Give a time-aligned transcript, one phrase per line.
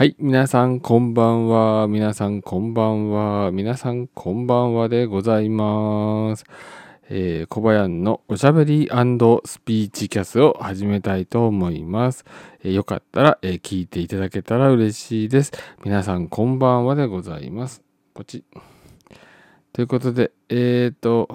[0.00, 1.86] はい、皆さんこんばんは。
[1.86, 3.50] 皆さんこんばんは。
[3.52, 6.46] 皆さんこんばんはでございます。
[7.10, 12.24] えー、小林のおしゃべりスピーチキャスを始めたいと思います。
[12.64, 15.52] えーよかったら、えー聞いていただけたら嬉しいです。
[15.84, 17.82] 皆さんこんばんはでございます。
[18.14, 18.42] こっち。
[19.74, 21.28] ということで、えっ、と、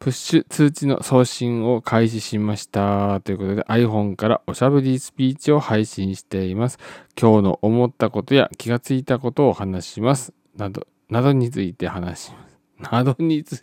[0.00, 3.20] プッシュ通知の送信を開始しました。
[3.20, 6.78] ということで iPhone からおしゃべりスピーチを配信しています。
[7.20, 10.32] 今日の思ったことや気がついたことを話します。
[10.56, 12.58] など、などについて話します。
[12.90, 13.62] などにつ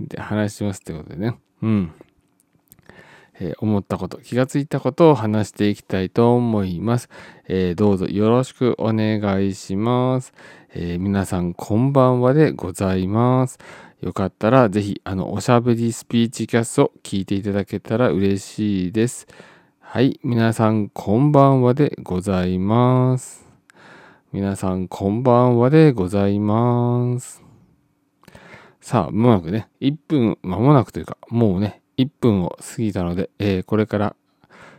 [0.00, 1.36] いて話しますってことでね。
[1.60, 1.92] うん。
[3.40, 7.08] え思ったこと、気がついたことを話していきたいと思います。
[7.48, 10.32] えーどうぞよろしくお願いします。
[10.74, 13.58] えー皆さんこんばんはでございます。
[14.00, 19.26] よかったらぜひあのおしゃべりスピーチキャストを聞いていただけたら嬉しいです。
[19.80, 23.46] はい、皆さんこんばんはでございます。
[24.30, 27.42] 皆さんこんばんはでございます。
[28.80, 34.16] さあ、まもなくね、1分、間もなくというか、もうね、1分を過ぎたので、えーこれから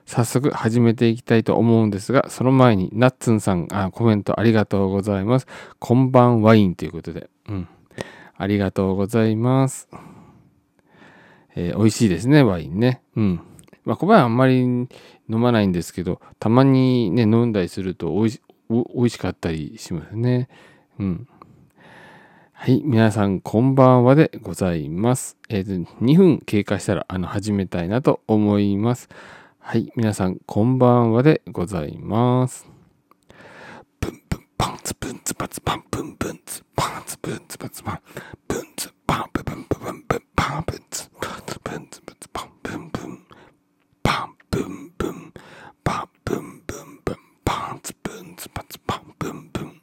[0.06, 5.46] 早速始めていきたいと思うんですが、その前に、ナッツンさん、あコメントありがとうございます。
[5.78, 7.68] こんばんワインということで、うん。
[8.36, 9.88] ありがとうございます。
[11.56, 13.02] えー美味しいですね、ワインね。
[13.16, 13.42] うん。
[13.86, 14.88] まあ、小林あんまり飲
[15.28, 20.50] まないんですけど、たまにね、飲んだりするとおいしお美味しかったりしますね。
[21.00, 21.28] うん。
[22.62, 25.38] はい、皆さんこんばんはでございます。
[25.48, 29.08] えっーと、2分経過したら、あの、始めたいなと思います。
[29.60, 32.68] はい、皆さんこんばんはでございます。
[34.02, 38.02] ブンブンパンツブンツパツパンブンブンツパンツブンツパツパン
[38.46, 43.20] ブンツパンブンブンブンブンパンブンツパンツブンツブンツパンブンブン
[44.04, 45.34] パンブンブン
[45.86, 49.82] パンブンブンブンパンツブンツパツパンブンブン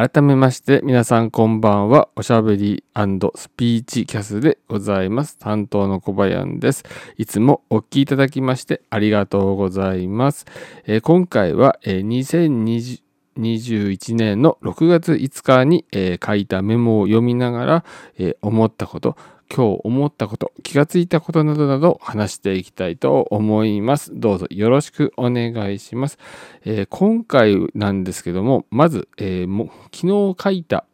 [0.00, 2.08] 改めまして皆さんこんばんは。
[2.16, 5.36] おしゃべりスピーチキャスでございます。
[5.36, 6.84] 担当の小林です。
[7.18, 10.46] いつもお聞きいただきましてありがとうございます、
[10.86, 13.02] えー今回は、えー2020
[13.36, 17.84] 21年の6月5日に、えー書いたメモを読みながら、
[18.16, 19.18] えー思ったこと
[19.54, 24.12] 今日思ったこと気がついたことなどなど話していきたいと思います。
[24.14, 26.18] どうぞよろしくお願いします、
[26.64, 30.84] えー今回なんですけどもまず、えーも昨日書いた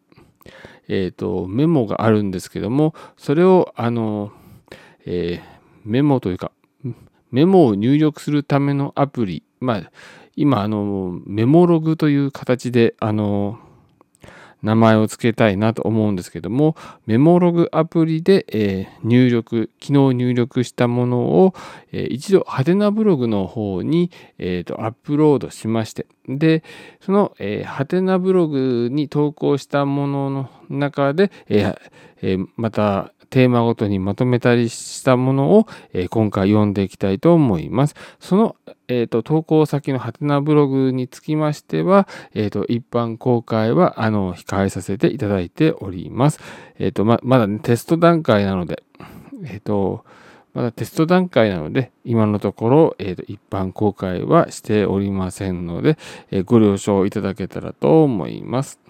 [0.89, 4.33] えー、とメモがあるんですけどもそれをあの、
[5.05, 6.51] えーメモというか
[7.31, 9.91] メモを入力するためのアプリまあ
[10.35, 13.59] 今あのメモログという形であの
[14.67, 21.55] 名前を付けたいなと思うんですけどもメモログアプリで、え入力昨日入力したものを、
[21.93, 26.65] えー一度ハテナブログの方に、えーとアップロードしましてで
[27.01, 31.75] その、えハテナブログに投稿したものの中で、え
[32.57, 37.95] またテーマごとにまとめたりしたものを、えー今回読んでいきたいと思います。
[38.21, 38.57] その、
[38.89, 46.41] えーと投稿先のハテナブログにつきましては、えーと一般公開はあの控えさせていただいております。
[46.79, 48.83] えーとままだ、ね、テスト段階なので、
[49.45, 50.05] えーと
[50.55, 55.99] まだテスト段階なので、今のところ、えーと一般公開はしておりませんので、
[56.31, 58.81] えーご了承いただけたらと思います。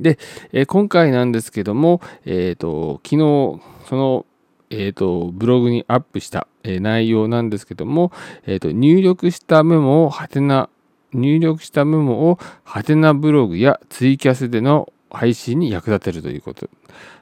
[0.00, 0.18] で、
[0.52, 4.26] えー今回なんですけども、えっ、と、昨日、その、
[4.70, 8.12] えっ、と、ブログにアップした、え内容なんですけども、
[8.46, 10.68] えっ、と、入力したメモをハテナ、
[11.12, 16.68] 入力したメモをハテナブログやツイキャスでの配信に役立てるということ。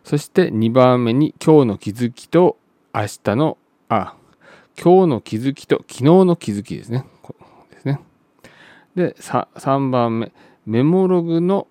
[0.02, 2.56] そして2番目に今日の気づきと
[2.94, 3.58] 明日の、
[3.88, 4.14] あ、
[4.82, 7.04] 今日の気づきと昨日の気づきですね。
[7.70, 8.00] ですね。
[8.96, 10.32] で、3番目、
[10.66, 11.68] メモログの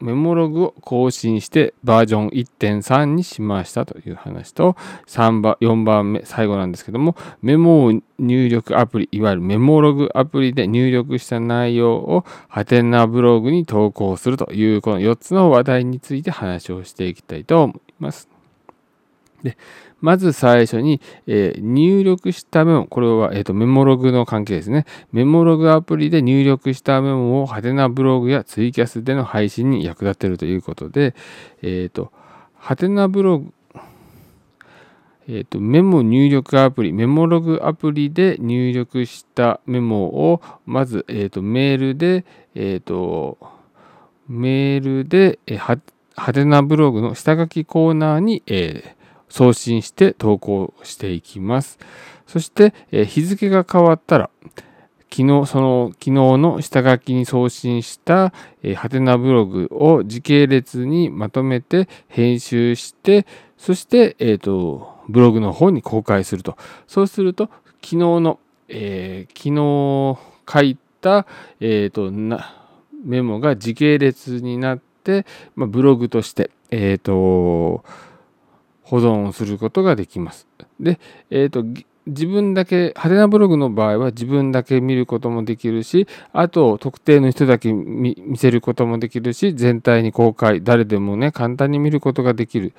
[0.00, 4.76] メモログを更新してバージョン1.3にしましたという話と
[5.06, 18.28] 3番4番目最後なんですけどもメモを入力アプリいわゆるメモログアプリで入力した内容をハテナブログに投稿するというこの4つの話題について話をしていきたいと思います。
[19.42, 19.56] で
[20.04, 24.84] まず最初に、えー入力したメモ、これは、えーとメモログの関係ですね。
[25.12, 31.14] メモログアプリで入力したメモをハテナブログやツイキャスでの配信に役立てるということで、
[31.62, 32.12] えっ、と、
[32.58, 33.54] ハテナブログ、
[35.26, 43.38] えーとメモ入力アプリ、メモログアプリで入力したメモを、まず、えーとメールで、えっ、と、
[44.28, 45.78] メールで、えーは
[46.14, 49.03] ハテナブログの下書きコーナーに、えー
[49.34, 51.80] 送信して投稿していきます。
[52.24, 54.30] そして、え日付が変わったら、
[55.10, 58.32] 昨日、その昨日の下書きに送信した、
[58.62, 63.26] えー、ハテナブログを時系列にまとめて編集して、
[63.58, 66.56] そして、えっ、ー、と、ブログの方に公開すると。
[66.86, 67.46] そうすると、
[67.82, 68.38] 昨日の、
[68.68, 71.26] えー、昨日書いた、
[71.58, 72.68] え、ー、と、な、
[73.04, 75.26] メモが時系列になって、
[75.56, 77.84] まあ、ブログとして、えっ、と、
[78.84, 80.46] 保存をすることができます。
[80.78, 81.00] で、
[81.30, 81.64] えっ、と、
[82.06, 92.74] 自分だけ、派手なブログの場合は自分だけ見ることもできるし、あと特定の人だけ見せることもできるし、全体に公開、誰でもね、簡単に見ることができる。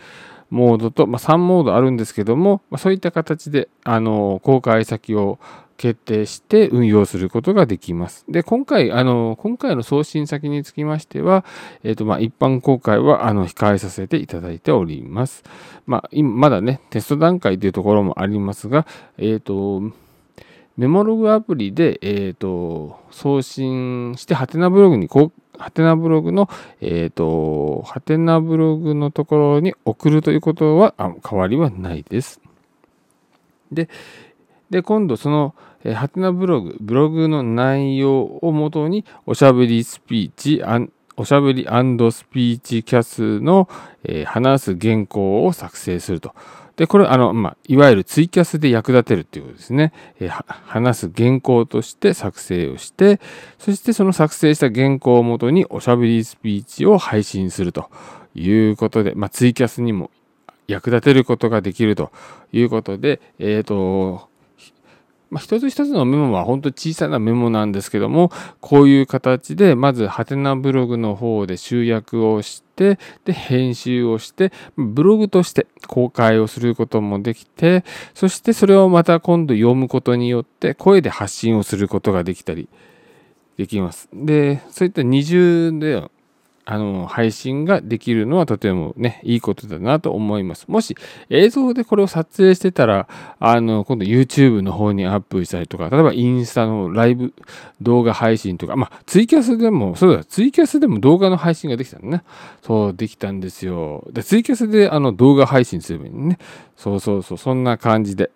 [0.51, 5.39] モードと、まあ、3モードあるんですけども、まあ、そういった形であの公開先を
[5.77, 8.25] 決定して運用することができます。
[8.29, 11.43] で、今回、あの、今回の送信先につきましては、
[11.83, 15.43] えっ、ー、と、まあ、一般公開は、あの、控えさせていただいております。
[15.85, 18.87] まあ、今、まだね、テスト段階というところもありますが、
[19.17, 19.81] えっ、ー、と、
[20.77, 26.49] メモログアプリで、えっ、ー、と、送信して、ハテナブログにこう、ハテナブログの、
[26.81, 32.41] えっ、ー、と、ハテナブログのところに送るということはあ変わりはないです。
[33.71, 33.89] で、
[34.69, 40.61] で今度その、えー、ハテナブログ、ブログの内容をもとにおしゃべりスピーチ、
[41.17, 43.69] おしゃべりスピーチキャスの、
[44.03, 46.33] えー、話す原稿を作成すると。
[46.75, 49.93] で、これ、あの、まあ、いわゆるツイキャスで役立てるっていうことですね。
[50.19, 53.21] えー、話す原稿として作成をして、
[53.59, 57.89] そしてその作成した原稿をもとにおしゃべりスピーチを配信すると
[58.33, 60.11] いうことで、まあ、ツイキャスにも
[60.67, 62.11] 役立てることができると
[62.51, 64.27] いうことで、えっ、ー、と、
[65.35, 77.83] まあ、一つ一つのメモは本当小さなメモなんですけども、こういう形で、まず、ハテナブログの方で集約をして、で、編集をして、ブログとして公開をすることもできて、
[78.13, 82.69] そしてそれをまた今度読むことによって、声で発信をすることができたり、
[83.57, 84.07] できます。
[84.13, 86.01] で、そういった二重で
[86.65, 90.65] あの、配信ができるのはとてもね、いいことだなと思います。
[90.67, 90.95] もし
[91.29, 93.07] 映像でこれを撮影してたら、
[93.39, 97.33] あの、今度 YouTube の方にアップしたりとか、例えばインスタのライブ
[97.81, 102.23] 動画配信とか、まあ、ツイキャスでも、そうだ、ツイキャスでも動画の配信ができたのね。
[102.63, 104.07] そう、できたんですよ。
[104.11, 106.39] で、ツイキャスであの動画配信すればいいね。
[106.75, 108.31] そうそうそう、そんな感じで。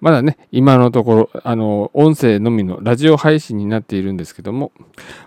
[0.00, 4.72] まだね、今のところ、あの、音声のみのラジオ配信になっているんですけども、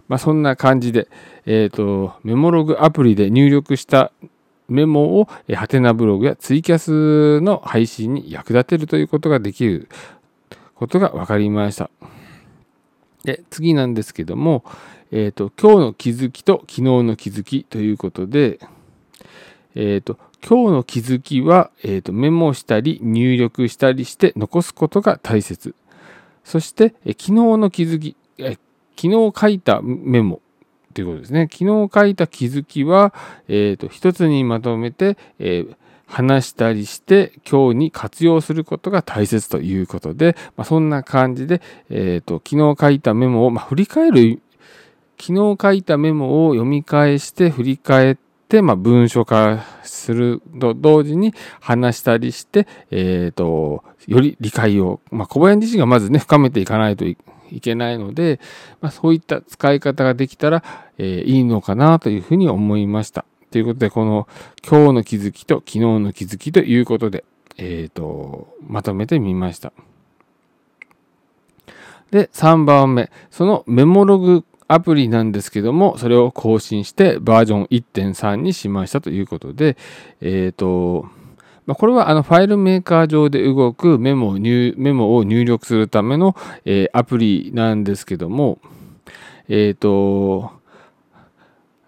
[0.07, 1.07] まあ、そんな感じで、
[1.45, 4.11] えっ、ー、と、メモログアプリで入力した
[4.67, 9.89] メモを、ハテナブログやツイキャスの配信に役立てるということができる
[10.75, 11.89] ことが分かりました。
[13.23, 14.63] で、次なんですけども、
[15.11, 18.59] えっ、ー、と、今日の気づきと昨日の気づきということで、
[19.75, 25.75] えっ、ー、と、今日の気づきは、えーと、メモしたり入力したりして残すことが大切。
[26.43, 28.57] そして、え昨日の気づき、え
[28.95, 30.41] 昨日書いたメモ
[30.93, 31.47] ということですね。
[31.51, 33.13] 昨日書いた気づきは、
[33.47, 35.75] えーと、一つにまとめて、えー、
[36.07, 44.41] 話したりして今日に活用することが大切ということで、まあ、そんな感じで、えーと、昨日書いたメモを、まあ、振り返る
[45.19, 48.28] 昨日書いたメモを読み返して振り返って、
[48.63, 57.15] まあ、文書化すると同時に話したりして、えっ、ー、と、より理解を、まあ、小林自身がまずね、深めていかないとい
[57.61, 58.39] けないので、
[58.81, 60.63] まあ、そういった使い方ができたら、
[60.97, 63.25] えー、いいのかなというふうに思いました。
[63.51, 64.27] ということで、この
[64.67, 67.23] 今日の気づきと昨日の気づきということで、
[67.57, 69.73] えっ、ー、と、まとめてみました。
[72.11, 79.77] で、3番目、そのメモログアプリなんですけども、それを更新してバージョン1.3にしましたということで、
[80.21, 81.07] えっ、ー、と、
[81.65, 86.35] まこれはあのファイルメーカー上で動くメモを入メモを入力するための、
[86.65, 88.59] え、アプリなんですけども、
[89.47, 90.51] えっ、と、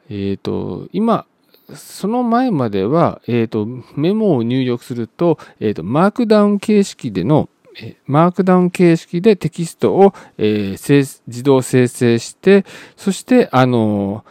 [0.09, 1.27] えっ、と、今、
[1.75, 7.47] その前までは、えっ、と、メモを入力すると、えっ、と、マークダウン形式での、
[8.05, 14.25] マークダウン形式でテキストを、えー、自動生成して、そして、あの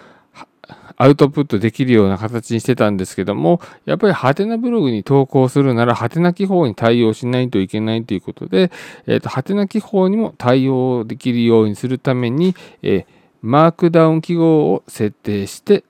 [1.02, 8.70] アウトプットできるような形にしてたんですけども、やっぱりハテナブログに投稿するなら、ハテナ記法に対応しないといけないということで、
[9.06, 13.04] えっ、と、ハテナ記法にも対応できるようにするために、えー、
[13.40, 15.84] マークダウン記号を設定して、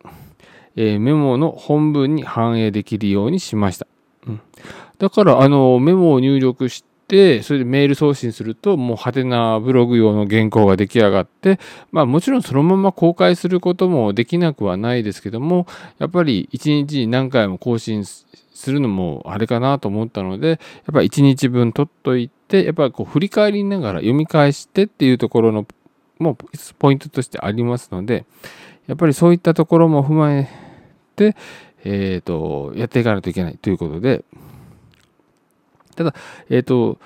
[0.77, 3.89] えー、メモの本文に反映できるようにしました。
[4.29, 4.41] うん、
[5.01, 11.59] だから、あの、メモを入力して、でそれでメール送信するともうハテナブログ用の原稿が出来上がって
[11.91, 15.67] まあもちろんそのまま公開することもできなくはないですけども
[15.99, 18.25] やっぱり一日に何回も更新す
[18.71, 20.59] るのもあれかなと思ったのでやっ
[20.93, 25.67] ぱり1日分取っといてやっぱりこう振り返りながら読み返してっていうところの
[26.21, 26.39] も
[26.79, 28.25] ポイントとしてありますので
[28.87, 30.49] やっぱりそういったところも踏まえ
[31.17, 31.35] て、
[31.83, 34.25] えーと、やっていかないといけないということで
[35.95, 36.15] ただ、
[36.49, 36.99] えっ、ー、と、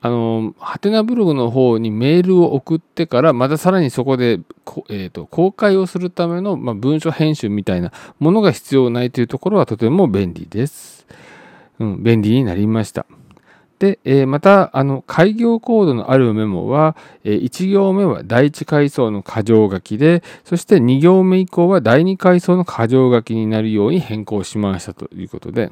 [0.00, 4.40] あの、ハテナブログの方にメールを送ってから、またさらにそこで、
[4.88, 11.06] えーと、公開をするための、まあ、文書編集みたいなものが必要ないというところはとても便利です。
[11.78, 13.06] うん、便利になりました。
[13.78, 25.70] で、えー、また、あの、開業コードのあるメモは、えー、1行目は第1階層の箇条書きで、そして2行目以降は第2階層の箇条書きになるように変更しましたということで、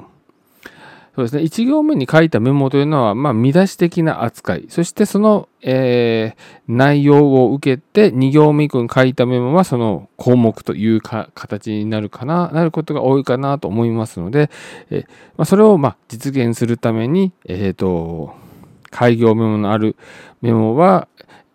[1.15, 14.49] そうですね、1行目に書いたメモというのは、まあ、見出し的な扱い、そしてその、えー、内容を受けて、2行目以降に書いたメモは、その項目というか形になるかな、なることが多いかなと思いますので、
[14.89, 15.07] えー、
[15.37, 18.33] まあ、それをま実現するために、えっ、ー、と、
[18.91, 19.95] 開業メモのある
[20.41, 21.07] メモは、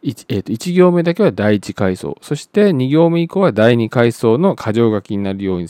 [0.02, 5.68] 1, えー、と1行目だけは第1階層、そして2行目以降は第2階層の箇条書きになるように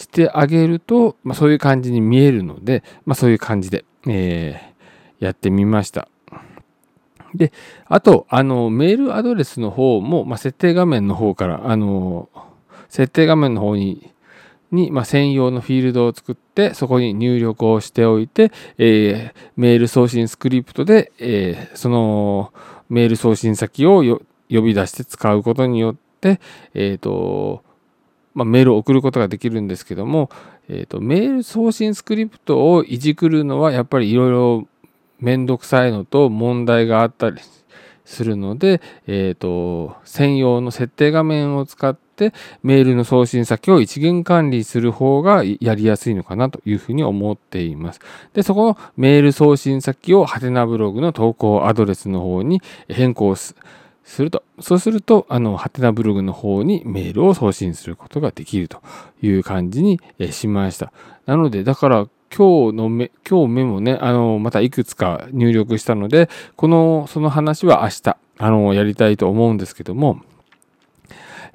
[0.00, 6.08] してあげると、まあ、そういう感じに見えるので、まあ、そういう感じで、えー、やってみました。
[7.34, 7.52] で、
[7.86, 12.30] あと、あの、メールアドレスの方も、まあ、設定画面の方から、あの、
[12.88, 14.12] 設定画面の方に、
[14.72, 22.52] に、まあ、専用のフィールドを作って、そこに入力をしておいて、えー、メール送信スクリプトで、えー、その
[22.88, 24.02] メール送信先を
[24.48, 26.40] 呼び出して使うことによって、
[26.74, 27.64] えっ、ー、と、
[28.34, 30.30] まあ、メールを送ることができるんですけども、
[30.68, 34.68] えーと、メール送信スクリプトをいじくるのはやっぱりいろいろ
[35.18, 37.40] めんどくさいのと問題があったり
[38.04, 42.32] するので、えーと、専用の設定画面を使って
[42.62, 48.00] メールの送信先を一元管理する方がやりやすいのかなというふうに思っています。
[48.34, 53.54] で、そこのメール送信先をハテナブログの投稿アドレスの方に変更す
[54.10, 58.82] すると、そうすると、あの、ハテナブログの方にメールを送信することができると
[59.22, 60.00] いう感じに
[60.32, 60.92] しました。
[61.26, 70.20] なので、だから、今日のめ、今日メモね、あの、またいくつか入力したので、この、その話は明日、あの、やりたいと思うんですけども、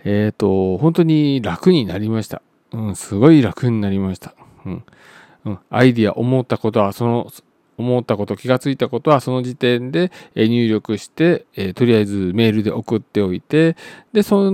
[0.06, 2.42] えっ、ー、と、本当に楽になりました。
[2.72, 4.34] うん、すごい楽になりました。
[4.66, 4.84] うん。
[5.44, 7.30] うん、アイディア、思ったことは、その、
[7.78, 13.76] 思ったこと気がついたことはその時点で入力して、とりあえずメールで送っておいて
[14.14, 14.52] でそ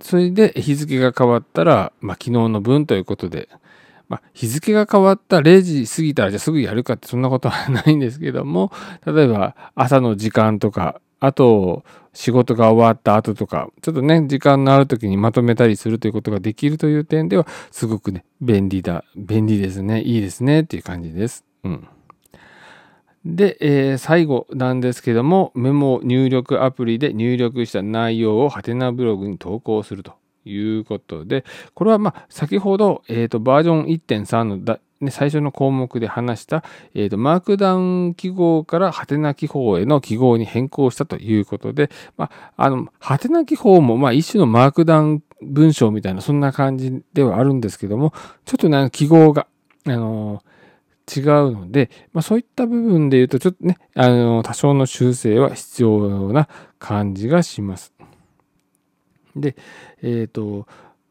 [0.00, 3.48] それで日付が変わったら、まあ、昨日の分ということで、
[4.08, 8.70] まあ、日付が変わった0時過ぎたらじゃあすぐやるかってそんなことはないんですけども
[9.04, 21.44] 例えば朝の時間とかあと仕事が終わった後とかちょっとね時間のある時にまとめたりするということができるという点ではすごくね便利だ便利ですねいいですねっていう感じです。
[21.64, 21.88] うん
[23.24, 31.44] で、えー、最後なんですけども、メモ入力アプリで入力した内容をハテナブログに投稿するということで、
[31.74, 48.12] これはまあ先ほど、えーと、バージョン1.3のだ、ね、最初の項目で話した、えーと、マークダウン記号からハテナ記号への記号に変更したということで、まあ、あの、ハテナ記号もまあ一種のマークダウン文章みたいな、そんな感じではあるんですけども、
[48.44, 49.46] ちょっとね、記号が、
[49.86, 50.47] あのー
[51.16, 56.48] 違うので、まあ、そういった部分で言うと、ちょっとね、あの、多少の修正は必要な
[56.78, 57.92] 感じがします。
[59.34, 59.56] で、
[60.02, 60.66] えっ、ー、と、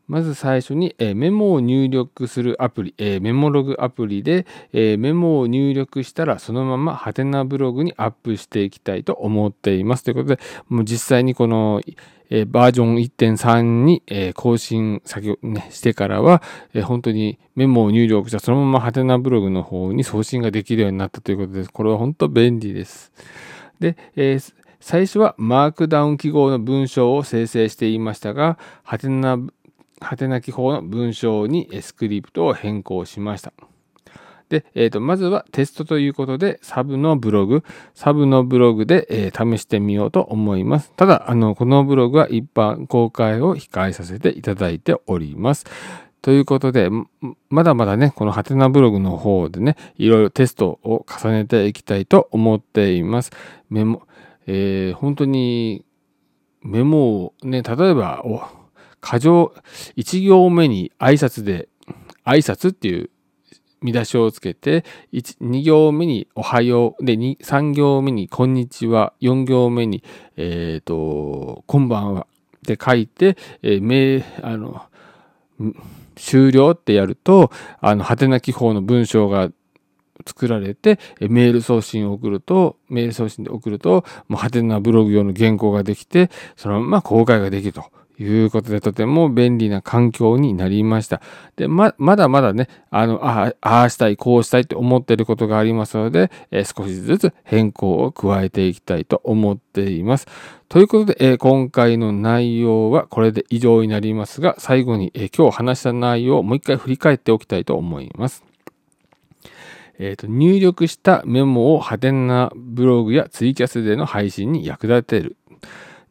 [0.08, 10.04] まず最初に、え、メモを入力するアプリ、え、メモログアプリで、え、メモを入力したらそのままハテナブログにアップしていきたいと思っています。
[10.04, 11.82] ということで、もう実際にこの、
[12.30, 16.42] えバージョン1.3に、え更新先を、ね、してからは、
[16.74, 21.72] え本当にメモを入力したそのままハテナブログの方に送信ができるようになったということです。
[21.72, 23.12] これは本当便利です。
[23.80, 24.40] で、え
[24.80, 29.38] 最初はマークダウン記号の文章を生成していましたが、ハテナ
[30.00, 33.54] はてな記法の文章にスクリプトを変更しました。
[34.50, 37.64] で、えーと、まずはテストということで、サブのブログ、
[37.94, 40.94] サブのブログで、えー、試してみようと思います。
[40.96, 45.66] ただ、あの、このブログは一般公開を控えさせていただいております。
[46.22, 46.90] ということで、
[47.50, 53.32] まだまだね、このハテナブログの方でね、いろいろテストを重ねていきたいと思っています。
[53.70, 54.04] メモ、
[54.46, 55.86] えー、本当に
[56.64, 58.24] メモをね、例えば、
[59.02, 59.54] 過剰、
[59.96, 61.70] 1行目に挨拶で、
[62.26, 63.10] 挨拶っていう
[63.82, 70.04] 見出しをつけて、2行目におはよう、で、3行目にこんにちは、4行目に、
[70.36, 72.28] えっ、ー、と、こんばんは
[72.58, 74.82] って書いて、えー、あの、
[76.16, 79.52] 終了ってやると、あの、はてな記法の文章が
[80.26, 87.86] 作られて、メール送信を送ると、メール送信で送ると、もうはてなブログ用の原稿ができて、そのまま公開ができると。
[88.18, 91.22] ということで、とても便利な環境になりました。
[91.56, 100.28] で、ま、まだまだね、あの、ああ、あしたい、こうしたいと思っていることがありますので、えー、少しずつ変更を加えていきたいと思っています。
[100.68, 108.44] ということで、えー、今回の内容はこれで以上になりますが、最後に、えー、今日話した内容をもう一回振り返っておきたいと思います。
[110.00, 115.38] えーと、入力したメモを派手なブログやツイキャスでの配信に役立てる。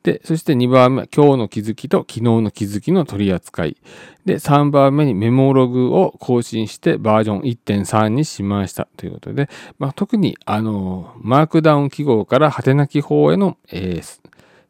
[0.07, 3.77] で、そして2番目は今日の気づきと昨日の気づきの取り扱い。
[4.25, 14.21] で、3番目にメモログを更新してバージョン1.3にしましたということで、まあ、特にあの、マークダウン記号からハテナ記法への、えー、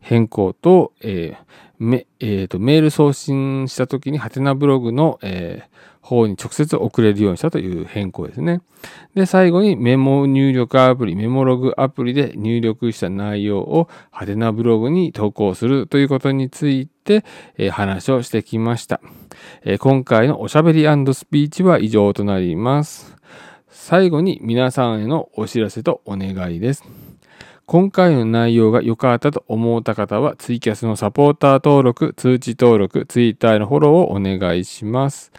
[0.00, 8.62] 変更と、えーめえーと、メール送信した時にハテナブログの、えー、方に直接送れるようにしたという変更ですね。
[9.14, 17.24] で、最後にメモ入力アプリ、メモログアプリで入力した内容をハテナブログに投稿するということについて、
[17.58, 19.00] えー、話をしてきました、
[19.62, 23.16] えー、今回のおしゃべりスピーチは以上となります。
[23.68, 27.05] 最後に皆さんへのお知らせとお願いです。
[27.66, 35.32] 今回の内容が良かったと思った方は、ツイキャスのサポーター登録、通知登録、ツイッターへのフォローをお願いします。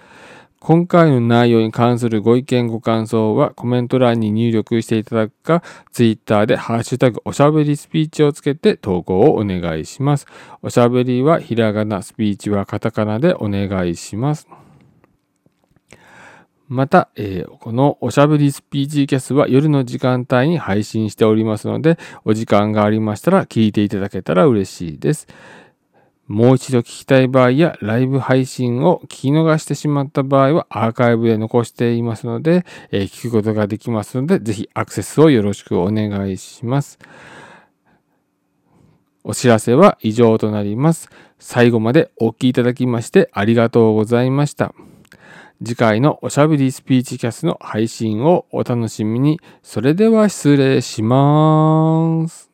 [0.60, 10.26] 今回の内容に関するご意見ご感想はコメント欄に入力していただくか、ツイッターでハッシュタグおしゃべりスピーチをつけて投稿をお願いします。
[10.62, 14.50] おしゃべりはひらがな、スピーチはカタカナでお願いします。
[16.68, 25.28] また、えー、このおしゃべりスピーチキャスは夜の時間帯に配信しておりますので、お時間がありましたら聞いていただけたら嬉しいです。
[26.28, 37.00] もう一度聞きたい場合やライブ配信を聞き逃してしまった場合はアーカイブで残していますので、えー、聞くことができますので、ぜひアクセスをよろしくお願いします。
[39.24, 41.10] お知らせは以上となります。
[41.40, 44.74] 最後までお聴きいただきましてありがとうございました。
[45.64, 49.40] 次回のおしゃべりスピーチキャスの配信をお楽しみに。
[49.64, 52.47] それでは失礼します。